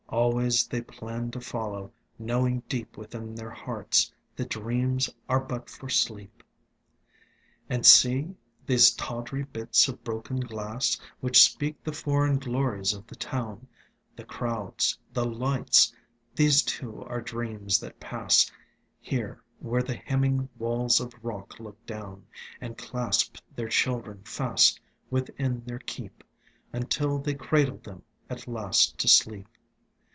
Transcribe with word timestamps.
Always 0.11 0.67
they 0.67 0.81
planned 0.81 1.31
to 1.33 1.39
follow, 1.39 1.89
knowing 2.19 2.63
deep 2.67 2.97
Within 2.97 3.33
their 3.33 3.49
hearts 3.49 4.11
that 4.35 4.49
dreams 4.49 5.09
are 5.29 5.39
but 5.39 5.69
for 5.69 5.87
sleep. 5.87 6.43
DuBose 6.43 6.47
Heyward 7.69 7.73
And 7.73 7.85
see 7.85 8.35
these 8.65 8.91
tawdry 8.91 9.43
bits 9.43 9.87
of 9.87 10.03
broken 10.03 10.41
glass 10.41 10.99
Which 11.21 11.41
speak 11.41 11.81
the 11.81 11.93
foreign 11.93 12.39
glories 12.39 12.91
of 12.93 13.07
the 13.07 13.15
town— 13.15 13.69
The 14.17 14.25
crowds, 14.25 14.99
the 15.13 15.23
lights; 15.23 15.95
these 16.35 16.61
too 16.61 17.03
are 17.05 17.21
dreams 17.21 17.79
that 17.79 17.97
pass 18.01 18.51
Here 18.99 19.41
where 19.59 19.81
the 19.81 19.95
hemming 20.05 20.49
wails 20.59 20.99
of 20.99 21.13
rock 21.23 21.57
look 21.57 21.83
down, 21.85 22.25
And 22.59 22.77
clasp 22.77 23.37
their 23.55 23.69
children 23.69 24.23
fast 24.23 24.77
within 25.09 25.63
their 25.63 25.79
keep 25.79 26.21
Until 26.73 27.17
they 27.17 27.33
cradle 27.33 27.77
them 27.77 28.03
at 28.29 28.45
last 28.45 28.97
to 28.97 29.07
sleep. 29.07 29.47